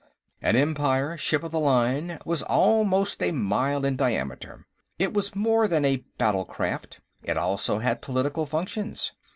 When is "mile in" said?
3.31-3.95